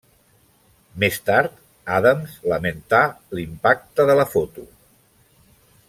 [1.03, 1.59] Més tard,
[1.97, 3.03] Adams lamentà
[3.41, 4.67] l'impacte de la foto.